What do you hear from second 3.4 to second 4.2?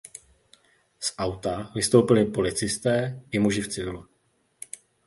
v civilu.